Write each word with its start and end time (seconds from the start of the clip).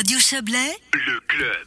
Radio 0.00 0.18
Chablais, 0.18 0.78
le 0.94 1.20
club. 1.28 1.66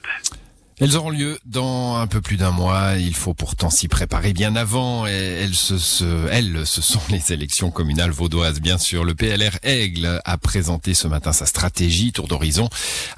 Elles 0.80 0.98
auront 0.98 1.12
lieu 1.12 1.38
dans 1.46 1.98
un 1.98 2.08
peu 2.08 2.20
plus 2.20 2.36
d'un 2.36 2.50
mois. 2.50 2.96
Il 2.96 3.14
faut 3.14 3.36
pourtant 3.36 3.70
s'y 3.70 3.88
préparer 3.88 4.34
bien 4.34 4.56
avant. 4.56 5.06
Et 5.06 5.12
elles, 5.12 5.54
ce, 5.54 5.78
ce, 5.78 6.28
elles, 6.32 6.66
ce 6.66 6.82
sont 6.82 7.00
les 7.12 7.32
élections 7.32 7.70
communales 7.70 8.10
vaudoises, 8.10 8.60
bien 8.60 8.80
sûr. 8.80 9.04
Le 9.04 9.14
PLR 9.14 9.60
Aigle 9.62 10.20
a 10.26 10.38
présenté 10.40 10.96
ce 10.96 11.08
matin 11.08 11.32
sa 11.32 11.46
stratégie 11.46 12.12
Tour 12.12 12.28
d'horizon 12.28 12.70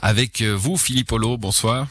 avec 0.01 0.41
vous, 0.41 0.75
Philippe 0.75 1.07
Polo. 1.07 1.38
Bonsoir. 1.38 1.88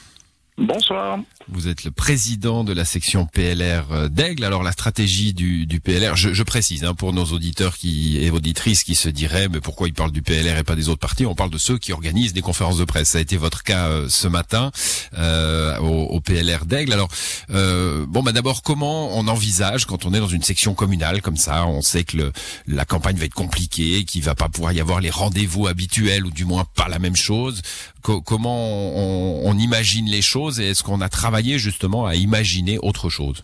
Bonsoir. 0.59 1.18
Vous 1.48 1.68
êtes 1.68 1.84
le 1.84 1.90
président 1.90 2.64
de 2.64 2.72
la 2.72 2.86
section 2.86 3.27
PLR 3.27 3.92
euh, 3.92 4.08
d'Aigle. 4.08 4.45
Alors 4.45 4.62
la 4.62 4.72
stratégie 4.72 5.34
du, 5.34 5.66
du 5.66 5.78
PLR, 5.78 6.16
je, 6.16 6.32
je 6.32 6.42
précise 6.42 6.84
hein, 6.84 6.95
pour 6.95 7.12
nos 7.12 7.27
auditeurs 7.27 7.77
qui 7.77 8.18
et 8.18 8.30
auditrices 8.30 8.82
qui 8.82 8.95
se 8.95 9.10
diraient 9.10 9.48
mais 9.50 9.60
pourquoi 9.60 9.88
ils 9.88 9.92
parlent 9.92 10.10
du 10.10 10.22
PLR 10.22 10.56
et 10.59 10.64
pas 10.64 10.74
des 10.74 10.88
autres 10.88 11.00
partis? 11.00 11.27
On 11.27 11.34
parle 11.34 11.50
de 11.50 11.59
ceux 11.59 11.77
qui 11.77 11.92
organisent 11.92 12.32
des 12.32 12.41
conférences 12.41 12.78
de 12.78 12.84
presse. 12.84 13.10
Ça 13.10 13.18
a 13.18 13.20
été 13.20 13.36
votre 13.36 13.62
cas 13.62 13.88
euh, 13.88 14.09
ce 14.09 14.27
matin 14.27 14.70
euh, 15.19 15.78
au, 15.80 16.05
au, 16.05 16.20
PLR 16.20 16.64
d'Aigle. 16.64 16.95
Alors 16.95 17.09
euh, 17.50 18.06
bon 18.08 18.22
bah 18.22 18.33
d'abord 18.33 18.62
comment 18.62 19.14
on 19.19 19.28
envisage 19.28 19.84
quand 19.84 20.06
on 20.06 20.14
est 20.14 20.20
dans 20.20 20.28
une 20.28 20.42
section 20.42 20.72
communale 20.72 21.20
comme 21.20 21.36
ça 21.36 21.66
On 21.66 21.83
sait 21.83 22.05
que 22.05 22.16
le, 22.16 22.33
la 22.66 22.86
campagne 22.86 23.16
va 23.16 23.27
être 23.27 23.34
compliquée, 23.34 24.05
qu'il 24.05 24.22
va 24.22 24.34
pas 24.34 24.48
pouvoir 24.48 24.72
y 24.72 24.80
avoir 24.80 25.00
les 25.00 25.11
rendez-vous 25.11 25.66
habituels 25.66 26.24
ou 26.24 26.30
du 26.30 26.47
moins 26.47 26.64
pas 26.74 26.88
la 26.88 26.98
même 26.98 27.16
chose. 27.16 27.61
Co 28.00 28.22
comment 28.22 28.69
on, 28.97 29.42
on 29.45 29.58
imagine 29.58 30.06
les 30.06 30.22
choses 30.22 30.58
et 30.58 30.70
est-ce 30.70 30.83
qu'on 30.83 31.00
a 31.00 31.08
travaillé 31.08 31.34
justement 31.43 32.06
à 32.06 32.15
imaginer 32.15 32.79
autre 32.79 33.09
chose 33.09 33.42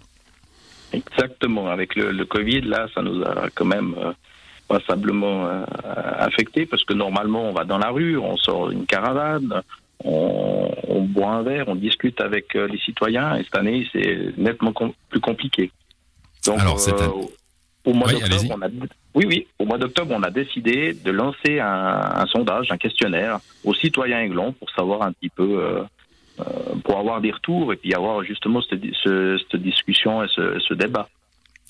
Exactement. 0.93 1.69
Avec 1.69 1.95
le, 1.95 2.11
le, 2.11 2.25
Covid, 2.25 2.63
là, 2.63 2.89
ça 2.95 3.03
nous 3.03 3.23
a 3.23 3.49
quand 3.55 3.65
même 3.65 3.95
euh, 3.99 4.13
passablement 4.69 5.47
euh, 5.47 5.65
affecté 6.19 6.67
parce 6.67 6.85
que 6.85 6.95
normalement, 6.95 7.45
on 7.49 7.53
va 7.53 7.65
dans 7.65 7.79
la 7.79 7.91
rue, 7.91 8.19
on 8.19 8.37
sort 8.37 8.71
une 8.71 8.87
caravane, 8.87 9.63
on, 10.05 10.71
on 10.89 11.03
boit 11.03 11.31
un 11.31 11.43
verre, 11.43 11.69
on 11.69 11.75
discute 11.75 12.21
avec 12.21 12.57
euh, 12.57 12.67
les 12.69 12.79
citoyens 12.79 13.37
et 13.37 13.45
cette 13.45 13.57
année, 13.57 13.87
c'est 13.93 14.37
nettement 14.37 14.73
com 14.73 14.93
plus 15.09 15.21
compliqué. 15.21 15.71
Donc, 16.47 16.59
Alors, 16.61 16.79
euh, 16.89 17.09
au 17.85 17.93
mois 17.93 18.09
oui, 18.09 18.21
d'octobre, 18.21 18.57
on 18.57 18.63
a 18.63 18.69
oui, 19.15 19.25
oui, 19.27 19.47
au 19.59 19.65
mois 19.65 19.79
d'octobre, 19.79 20.15
on 20.17 20.23
a 20.23 20.31
décidé 20.31 20.95
de 20.95 21.11
lancer 21.11 21.59
un, 21.59 22.01
un, 22.15 22.27
sondage, 22.27 22.71
un 22.71 22.79
questionnaire 22.79 23.41
aux 23.65 23.75
citoyens 23.75 24.21
aiglons 24.21 24.53
pour 24.53 24.71
savoir 24.71 25.03
un 25.03 25.13
petit 25.13 25.31
peu 25.31 25.59
euh, 25.59 25.83
pour 26.91 26.99
avoir 26.99 27.21
des 27.21 27.31
retours 27.31 27.73
et 27.73 27.77
puis 27.77 27.95
avoir 27.95 28.25
justement 28.25 28.61
cette, 28.69 28.83
ce, 29.05 29.39
cette 29.39 29.63
discussion 29.63 30.25
et 30.25 30.27
ce, 30.35 30.59
ce, 30.59 30.75
débat. 30.75 31.09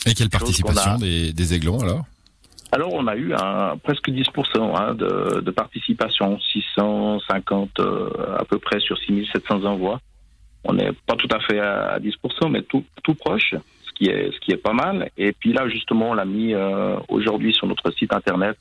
Et 0.06 0.14
quelle 0.14 0.30
participation 0.30 0.92
a... 0.92 0.96
des, 0.96 1.34
des, 1.34 1.52
aiglons 1.52 1.78
alors? 1.78 2.04
Alors 2.72 2.94
on 2.94 3.06
a 3.06 3.14
eu 3.16 3.34
un, 3.34 3.76
presque 3.76 4.08
10% 4.08 4.24
hein, 4.56 4.94
de, 4.94 5.42
de, 5.42 5.50
participation, 5.50 6.40
650 6.40 7.80
euh, 7.80 8.08
à 8.38 8.46
peu 8.46 8.58
près 8.58 8.80
sur 8.80 8.96
6700 8.96 9.64
envois. 9.64 10.00
On 10.64 10.72
n'est 10.72 10.92
pas 11.06 11.16
tout 11.16 11.28
à 11.30 11.40
fait 11.40 11.58
à, 11.60 11.98
10%, 11.98 12.50
mais 12.50 12.62
tout, 12.62 12.84
tout 13.02 13.14
proche, 13.14 13.54
ce 13.84 13.92
qui, 13.94 14.08
est, 14.08 14.32
ce 14.32 14.40
qui 14.40 14.52
est 14.52 14.62
pas 14.62 14.72
mal. 14.72 15.10
Et 15.18 15.32
puis 15.32 15.52
là 15.52 15.68
justement, 15.68 16.10
on 16.10 16.14
l'a 16.14 16.24
mis 16.24 16.54
euh, 16.54 16.96
aujourd'hui 17.08 17.52
sur 17.52 17.66
notre 17.66 17.90
site 17.90 18.14
internet 18.14 18.56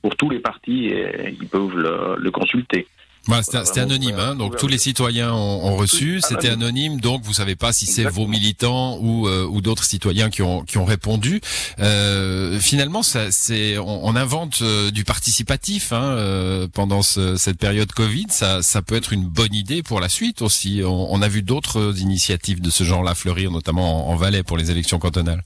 pour 0.00 0.16
tous 0.16 0.30
les 0.30 0.40
partis 0.40 0.86
et 0.86 1.36
ils 1.40 1.46
peuvent 1.46 1.76
le, 1.76 2.16
le 2.18 2.30
consulter. 2.32 2.88
Bah, 3.28 3.40
c'était 3.42 3.80
anonyme, 3.80 4.18
hein, 4.18 4.34
donc 4.34 4.56
tous 4.56 4.66
les 4.66 4.78
citoyens 4.78 5.32
ont, 5.32 5.66
ont 5.66 5.76
reçu. 5.76 6.20
C'était 6.20 6.48
anonyme, 6.48 7.00
donc 7.00 7.22
vous 7.22 7.32
savez 7.32 7.54
pas 7.54 7.72
si 7.72 7.86
c'est 7.86 8.04
vos 8.04 8.26
militants 8.26 8.98
ou, 9.00 9.28
euh, 9.28 9.46
ou 9.46 9.60
d'autres 9.60 9.84
citoyens 9.84 10.28
qui 10.28 10.42
ont, 10.42 10.64
qui 10.64 10.78
ont 10.78 10.84
répondu. 10.84 11.40
Euh, 11.78 12.58
finalement, 12.58 13.04
ça, 13.04 13.30
c'est 13.30 13.78
on, 13.78 14.06
on, 14.06 14.16
invente 14.16 14.58
euh, 14.62 14.90
du 14.90 15.04
participatif 15.04 15.92
hein, 15.92 16.02
euh, 16.02 16.66
pendant 16.72 17.02
ce, 17.02 17.36
cette 17.36 17.58
période 17.58 17.92
Covid. 17.92 18.26
Ça, 18.28 18.60
ça 18.60 18.82
peut 18.82 18.96
être 18.96 19.12
une 19.12 19.24
bonne 19.24 19.54
idée 19.54 19.84
pour 19.84 20.00
la 20.00 20.08
suite 20.08 20.42
aussi. 20.42 20.82
On, 20.84 21.12
on 21.12 21.22
a 21.22 21.28
vu 21.28 21.42
d'autres 21.42 22.00
initiatives 22.00 22.60
de 22.60 22.70
ce 22.70 22.82
genre-là 22.82 23.14
fleurir, 23.14 23.52
notamment 23.52 24.08
en, 24.08 24.12
en, 24.12 24.16
Valais 24.16 24.42
pour 24.42 24.56
les 24.56 24.72
élections 24.72 24.98
cantonales. 24.98 25.44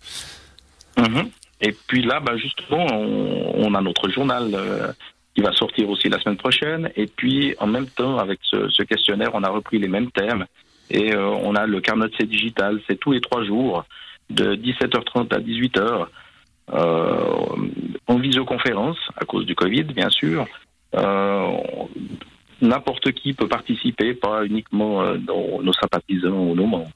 Mmh. 0.96 1.22
Et 1.61 1.74
puis 1.86 2.02
là, 2.02 2.20
bah 2.20 2.36
justement, 2.36 2.86
on, 2.90 3.67
on 3.67 3.74
a 3.74 3.80
notre 3.80 4.11
journal 4.11 4.51
euh, 4.55 4.92
qui 5.36 5.42
va 5.42 5.52
sortir 5.52 5.91
aussi 5.91 6.08
la 6.08 6.19
semaine 6.19 6.39
prochaine. 6.39 6.91
Et 6.97 7.07
puis, 7.07 7.55
en 7.61 7.67
même 7.67 7.86
temps, 7.86 8.17
avec 8.19 8.39
ce, 8.42 8.70
ce 8.70 8.83
questionnaire, 8.83 9.30
on 9.35 9.42
a 9.42 9.51
repris 9.51 9.79
les 9.79 9.86
mêmes 9.86 10.11
thèmes. 10.11 10.47
Et 10.89 11.14
euh, 11.14 11.29
on 11.29 11.55
a 11.55 11.67
le 11.67 11.80
carnet 11.83 12.07
C 12.19 12.24
digital, 12.24 12.80
c'est 12.89 12.98
tous 12.98 13.13
les 13.13 13.20
trois 13.20 13.45
jours, 13.45 13.85
de 14.30 14.57
17h30 14.57 15.35
à 15.35 15.39
18h, 15.39 16.07
euh, 16.73 17.36
en 18.07 18.19
visioconférence, 18.19 18.96
à 19.20 19.27
cause 19.27 19.45
du 19.45 19.55
Covid, 19.55 19.85
bien 19.85 20.08
sûr. 20.08 20.46
Euh, 20.95 21.52
N'importe 22.63 23.13
qui 23.13 23.35
peut 23.35 23.48
participer, 23.48 24.14
pas 24.14 24.46
uniquement 24.46 25.02
euh, 25.02 25.19
nos, 25.19 25.63
nos 25.63 25.75
sympathisants 25.75 26.30
ou 26.30 26.55
nos 26.55 26.67
membres. 26.67 26.89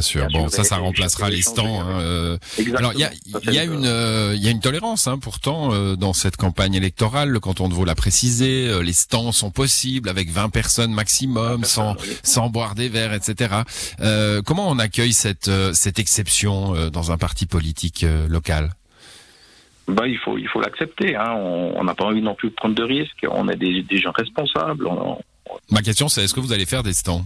Bien 0.00 0.08
sûr. 0.08 0.26
Bien 0.28 0.40
bon, 0.40 0.48
sûr, 0.48 0.56
ça, 0.56 0.64
ça 0.64 0.76
remplacera 0.76 1.28
les 1.28 1.42
stands. 1.42 1.82
Hein, 1.82 2.00
euh... 2.00 2.38
Alors, 2.74 2.92
il 2.94 3.00
y 3.00 3.04
a, 3.04 3.10
y 3.52 3.58
a 3.58 3.64
une, 3.64 3.84
euh, 3.84 4.32
il 4.34 4.42
y 4.42 4.48
a 4.48 4.50
une 4.50 4.60
tolérance, 4.60 5.06
hein, 5.06 5.18
pourtant, 5.18 5.74
euh, 5.74 5.94
dans 5.94 6.14
cette 6.14 6.38
campagne 6.38 6.74
électorale. 6.74 7.28
Le 7.28 7.38
canton 7.38 7.68
de 7.68 7.74
Vaud 7.74 7.84
l'a 7.84 7.94
précisé. 7.94 8.82
Les 8.82 8.94
stands 8.94 9.32
sont 9.32 9.50
possibles 9.50 10.08
avec 10.08 10.30
20 10.30 10.48
personnes 10.48 10.92
maximum, 10.92 11.62
20 11.62 11.96
sans, 12.22 12.48
boire 12.48 12.74
des 12.74 12.88
verres, 12.88 13.12
etc. 13.12 13.56
Comment 14.46 14.68
on 14.70 14.78
accueille 14.78 15.12
cette, 15.12 15.50
cette 15.74 15.98
exception 15.98 16.90
dans 16.90 17.12
un 17.12 17.18
parti 17.18 17.44
politique 17.44 18.06
local? 18.28 18.70
Bah, 19.86 20.06
il 20.06 20.18
faut, 20.18 20.38
il 20.38 20.48
faut 20.48 20.60
l'accepter. 20.60 21.14
Hein. 21.16 21.34
On 21.34 21.84
n'a 21.84 21.94
pas 21.94 22.04
envie 22.04 22.22
non 22.22 22.34
plus 22.34 22.50
de 22.50 22.54
prendre 22.54 22.74
de 22.74 22.82
risques. 22.82 23.26
On 23.30 23.48
est 23.48 23.56
des, 23.56 23.82
des 23.82 23.98
gens 23.98 24.12
responsables. 24.12 24.86
On... 24.86 25.18
Ma 25.70 25.82
question, 25.82 26.08
c'est 26.08 26.24
est-ce 26.24 26.34
que 26.34 26.40
vous 26.40 26.52
allez 26.52 26.66
faire 26.66 26.82
des 26.82 26.94
stands? 26.94 27.24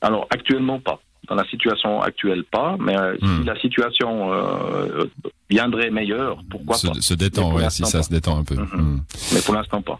Alors, 0.00 0.26
actuellement 0.30 0.80
pas 0.80 1.00
dans 1.28 1.34
la 1.34 1.44
situation 1.44 2.02
actuelle 2.02 2.44
pas, 2.44 2.76
mais 2.78 2.96
euh, 2.96 3.16
hmm. 3.20 3.40
si 3.40 3.44
la 3.44 3.60
situation 3.60 4.32
euh, 4.32 5.04
viendrait 5.50 5.90
meilleure, 5.90 6.38
pourquoi 6.50 6.76
se, 6.76 6.86
pas? 6.86 6.94
Se 7.00 7.14
détend, 7.14 7.52
ouais, 7.52 7.70
si 7.70 7.84
ça 7.84 8.02
se 8.02 8.10
détend 8.10 8.38
un 8.38 8.44
peu. 8.44 8.56
Mm 8.56 8.64
-hmm. 8.64 8.80
hmm. 8.80 9.00
Mais 9.32 9.40
pour 9.40 9.54
l'instant 9.54 9.82
pas. 9.82 9.98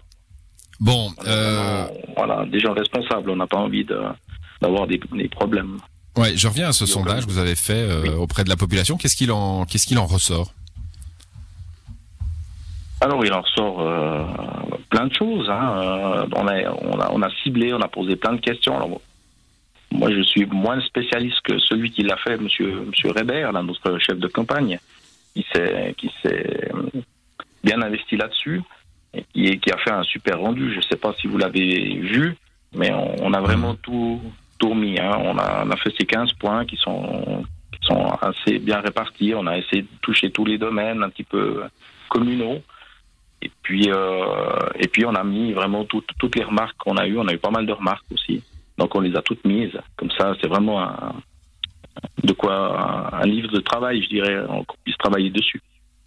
Bon, 0.81 1.11
euh... 1.27 1.87
voilà, 2.17 2.45
des 2.47 2.61
gens 2.61 2.75
responsables, 2.75 3.31
on 3.31 3.37
n'a 3.37 3.47
pas 3.47 3.59
envie 3.67 3.85
d'avoir 4.61 4.87
de, 4.87 4.97
des, 4.97 5.01
des, 5.23 5.29
problèmes. 5.29 5.79
Ouais, 6.17 6.37
je 6.37 6.47
reviens 6.49 6.69
à 6.69 6.73
ce 6.73 6.87
sondage 6.87 7.25
que 7.25 7.31
vous 7.31 7.39
avez 7.47 7.57
fait 7.69 7.85
oui. 8.03 8.09
auprès 8.25 8.45
de 8.45 8.49
la 8.49 8.57
population. 8.57 8.97
Qu'est-ce 8.99 9.17
qu'il 9.17 9.33
en, 9.33 9.65
qu'est-ce 9.67 9.87
qu'il 9.89 9.99
en 9.99 10.07
ressort? 10.17 10.49
Alors, 13.01 13.21
il 13.27 13.33
en 13.39 13.43
ressort 13.47 13.77
plein 14.93 15.07
de 15.11 15.15
choses. 15.21 15.49
Hein. 15.57 15.65
On, 16.41 16.47
a, 16.53 16.55
on, 16.93 16.97
a, 17.05 17.07
on 17.17 17.21
a 17.29 17.31
ciblé, 17.41 17.67
on 17.79 17.83
a 17.89 17.91
posé 17.99 18.17
plein 18.17 18.35
de 18.39 18.43
questions. 18.49 18.75
Alors, 18.77 19.01
moi, 19.95 20.11
je 20.11 20.23
suis 20.23 20.45
moins 20.47 20.81
spécialiste 20.81 21.41
que 21.43 21.59
celui 21.59 21.91
qui 21.91 22.03
l'a 22.03 22.17
fait, 22.17 22.37
Monsieur 22.37 22.81
Monsieur 22.87 23.11
Reber, 23.11 23.53
là, 23.53 23.63
notre 23.63 23.99
chef 23.99 24.19
de 24.19 24.29
campagne, 24.29 24.79
qui 25.35 25.47
s'est 25.53 25.95
qui 25.97 26.11
s'est 26.21 26.71
bien 27.63 27.81
investi 27.81 28.17
là-dessus 28.17 28.61
et 29.15 29.25
qui, 29.33 29.59
qui, 29.61 29.71
a 29.71 29.79
fait 29.79 29.93
un 29.93 30.03
super 30.03 30.41
rendu. 30.41 30.73
Je 30.73 30.79
ne 30.79 30.83
sais 30.83 30.97
pas 30.97 31.15
si 31.21 31.29
vous 31.29 31.39
l'avez 31.39 32.01
vu, 32.01 32.37
mais 32.75 32.93
on, 32.93 33.15
on, 33.25 33.33
a 33.33 33.41
vraiment 33.41 33.75
tout 33.77 34.21
tout 34.59 34.75
mis. 34.75 34.99
Hein. 34.99 35.17
On 35.19 35.39
a 35.39 35.65
on 35.65 35.71
a 35.71 35.77
fait 35.77 35.93
ces 35.97 36.07
15 36.07 36.33
points 36.35 36.65
qui 36.67 36.77
sont 36.77 37.45
qui 37.73 37.87
sont 37.87 38.05
assez 38.21 38.59
bien 38.59 38.81
répartis. 38.81 39.33
On 39.37 39.47
a 39.47 39.57
essayé 39.57 39.83
de 39.83 39.89
toucher 40.03 40.31
tous 40.31 40.45
les 40.45 40.59
domaines 40.59 41.05
un 41.05 41.09
petit 41.09 41.25
peu 41.25 41.63
communaux. 42.09 42.61
Et 43.43 43.51
puis, 43.63 43.91
euh, 43.91 44.57
et 44.77 44.89
puis 44.89 45.05
on 45.05 45.15
a 45.15 45.23
mis 45.23 45.53
vraiment 45.53 45.85
tout, 45.85 46.03
toutes 46.19 46.35
les 46.35 46.45
remarques 46.45 46.77
qu'on 46.79 46.97
a 46.97 47.07
eues. 47.07 47.19
On 47.19 47.29
a 47.29 47.33
eu 47.33 47.39
pas 47.39 47.51
mal 47.51 47.67
de 47.67 47.73
remarques 47.73 48.07
aussi. 48.13 48.43
Donc 48.79 48.95
on 48.95 49.01
les 49.01 49.15
a 49.17 49.23
toutes 49.23 49.45
mises. 49.45 49.79
Comme 49.97 50.11
ça, 50.19 50.35
c'est 50.41 50.49
vraiment 50.49 50.83
un, 50.83 51.15
de 52.23 52.33
quoi 52.33 53.13
un, 53.13 53.21
un, 53.21 53.27
livre 53.27 53.49
de 53.49 53.61
travail, 53.61 54.03
je 54.03 54.09
dirais, 54.09 54.37
qu'on 54.49 54.77
puisse 54.85 54.97
travailler 54.99 55.31
dessus. 55.31 55.61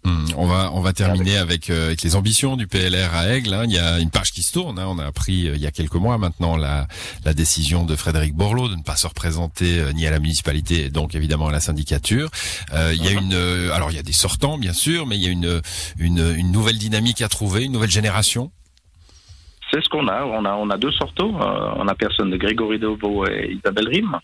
Hum, 0.04 0.26
on 0.36 0.46
va 0.46 0.70
on 0.74 0.80
va 0.80 0.92
terminer 0.92 1.36
avec, 1.38 1.70
euh, 1.70 1.86
avec 1.86 2.02
les 2.02 2.14
ambitions 2.14 2.56
du 2.56 2.68
PLR 2.68 3.12
à 3.14 3.28
Aigle. 3.30 3.52
Hein. 3.52 3.64
Il 3.64 3.72
y 3.72 3.78
a 3.78 3.98
une 3.98 4.10
page 4.10 4.30
qui 4.30 4.42
se 4.42 4.52
tourne. 4.52 4.78
Hein. 4.78 4.86
On 4.88 4.98
a 4.98 5.04
appris 5.04 5.48
euh, 5.48 5.56
il 5.56 5.60
y 5.60 5.66
a 5.66 5.72
quelques 5.72 5.96
mois 5.96 6.18
maintenant 6.18 6.56
la, 6.56 6.86
la 7.24 7.34
décision 7.34 7.84
de 7.84 7.96
Frédéric 7.96 8.32
Borloo 8.34 8.68
de 8.68 8.76
ne 8.76 8.82
pas 8.82 8.94
se 8.94 9.08
représenter 9.08 9.80
euh, 9.80 9.92
ni 9.92 10.06
à 10.06 10.10
la 10.12 10.20
municipalité, 10.20 10.88
donc 10.88 11.16
évidemment 11.16 11.48
à 11.48 11.52
la 11.52 11.60
syndicature. 11.60 12.30
Il 12.72 13.04
y 13.04 13.08
a 13.08 13.12
une 13.12 13.34
alors 13.72 13.90
il 13.90 13.96
y 13.96 13.98
a 13.98 14.02
des 14.02 14.12
sortants 14.12 14.56
bien 14.56 14.72
sûr, 14.72 15.06
mais 15.06 15.16
il 15.16 15.22
y 15.22 15.26
a 15.26 15.30
une 15.30 15.60
une, 15.98 16.34
une 16.36 16.52
nouvelle 16.52 16.78
dynamique 16.78 17.20
à 17.22 17.28
trouver, 17.28 17.64
une 17.64 17.72
nouvelle 17.72 17.90
génération. 17.90 18.52
C'est 19.70 19.82
ce 19.82 19.88
qu'on 19.88 20.08
a. 20.08 20.24
On 20.24 20.44
a 20.44 20.54
on 20.54 20.70
a 20.70 20.76
deux 20.76 20.92
sortos. 20.92 21.34
Euh, 21.40 21.70
on 21.76 21.88
a 21.88 21.94
personne 21.94 22.30
de 22.30 22.36
Grégory 22.36 22.78
Deveau 22.78 23.26
et 23.26 23.52
Isabelle 23.52 23.88
Rim. 23.88 24.18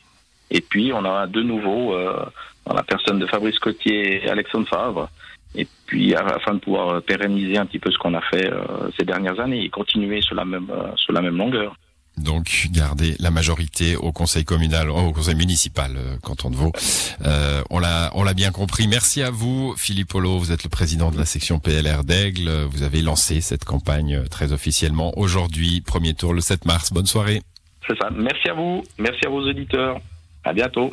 Et 0.50 0.60
puis 0.60 0.92
on 0.92 1.04
a 1.04 1.26
deux 1.26 1.42
nouveaux. 1.42 1.94
Euh, 1.94 2.24
on 2.66 2.74
a 2.74 2.82
personne 2.82 3.18
de 3.18 3.26
Fabrice 3.26 3.58
Cotier 3.58 4.24
et 4.24 4.30
Alexandre 4.30 4.68
Favre. 4.68 5.08
Et 5.54 5.66
puis 5.86 6.14
afin 6.14 6.54
de 6.54 6.58
pouvoir 6.58 7.00
pérenniser 7.02 7.58
un 7.58 7.66
petit 7.66 7.78
peu 7.78 7.90
ce 7.90 7.98
qu'on 7.98 8.14
a 8.14 8.20
fait 8.20 8.50
euh, 8.50 8.90
ces 8.98 9.04
dernières 9.04 9.38
années 9.38 9.64
et 9.64 9.68
continuer 9.68 10.20
sur 10.20 10.34
la 10.34 10.44
même 10.44 10.68
euh, 10.70 10.90
sur 10.96 11.12
la 11.12 11.20
même 11.20 11.36
longueur. 11.36 11.76
Donc 12.16 12.68
garder 12.70 13.16
la 13.18 13.30
majorité 13.30 13.96
au 13.96 14.12
conseil 14.12 14.44
communal, 14.44 14.88
au 14.88 15.12
conseil 15.12 15.34
municipal, 15.34 15.92
euh, 15.96 16.16
canton 16.22 16.50
de 16.50 16.56
Vaud. 16.56 16.72
Euh, 17.24 17.62
on 17.70 17.80
l'a, 17.80 18.10
on 18.14 18.22
l'a 18.22 18.34
bien 18.34 18.52
compris. 18.52 18.86
Merci 18.86 19.22
à 19.22 19.30
vous, 19.30 19.74
Philippe 19.76 20.10
Polo. 20.10 20.38
Vous 20.38 20.52
êtes 20.52 20.62
le 20.62 20.70
président 20.70 21.10
de 21.10 21.18
la 21.18 21.24
section 21.24 21.58
PLR 21.58 22.04
d'Aigle. 22.04 22.48
Vous 22.70 22.84
avez 22.84 23.02
lancé 23.02 23.40
cette 23.40 23.64
campagne 23.64 24.14
euh, 24.14 24.26
très 24.26 24.52
officiellement 24.52 25.12
aujourd'hui, 25.18 25.80
premier 25.80 26.14
tour 26.14 26.34
le 26.34 26.40
7 26.40 26.66
mars. 26.66 26.92
Bonne 26.92 27.06
soirée. 27.06 27.42
C'est 27.86 27.98
ça. 27.98 28.10
Merci 28.10 28.48
à 28.48 28.54
vous. 28.54 28.84
Merci 28.98 29.26
à 29.26 29.28
vos 29.28 29.42
auditeurs. 29.48 30.00
À 30.44 30.52
bientôt. 30.52 30.92